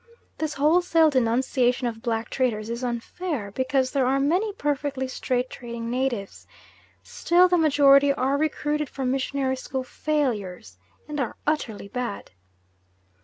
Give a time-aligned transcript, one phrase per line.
[0.39, 5.91] This wholesale denunciation of black traders is unfair, because there are many perfectly straight trading
[5.91, 6.47] natives;
[7.03, 12.31] still the majority are recruited from missionary school failures, and are utterly bad.